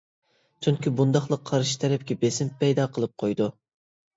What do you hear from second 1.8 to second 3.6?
تەرەپكە بېسىم پەيدا قىلىپ قۇيىدۇ.